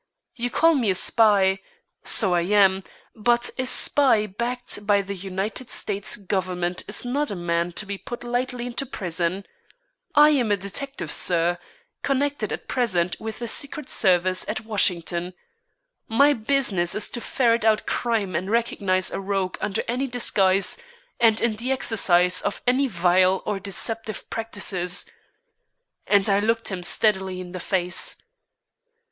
[0.33, 1.59] You call me a spy;
[2.03, 2.81] so I am;
[3.15, 7.99] but a spy backed by the United States Government is not a man to be
[7.99, 9.45] put lightly into prison.
[10.15, 11.59] I am a detective, sir,
[12.01, 15.35] connected at present with the Secret Service at Washington.
[16.07, 20.77] My business is to ferret out crime and recognize a rogue under any disguise
[21.19, 25.05] and in the exercise of any vile or deceptive practices."
[26.07, 28.17] And I looked him steadily in the face.